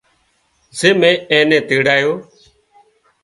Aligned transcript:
زي 0.77 0.89
مين 0.99 1.15
اين 1.31 1.45
نين 1.49 1.63
تيڙايو 1.69 2.11